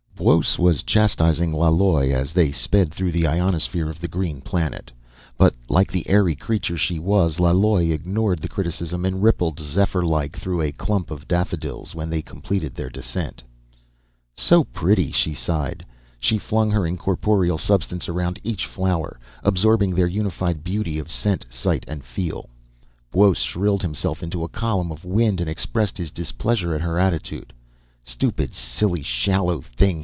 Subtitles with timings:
[0.23, 4.91] _Buos was chastising Laloi as they sped through the ionosphere of the green planet.
[5.35, 10.37] But like the airy creature she was, Laloi ignored the criticism and rippled zephyr like
[10.37, 13.41] through a clump of daffodils when they completed their descent.
[14.37, 15.87] "So pretty," she sighed.
[16.19, 21.83] She flung her incorporeal substance around each flower, absorbing their unified beauty of scent, sight,
[21.87, 22.47] and feel.
[23.11, 27.53] Buos shrilled himself into a column of wind to express his displeasure at her attitude.
[28.03, 29.97] "Stupid, silly, shallow thing!"